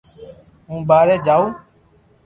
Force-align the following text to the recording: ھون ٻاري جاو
ھون 0.67 0.79
ٻاري 0.89 1.15
جاو 1.25 1.43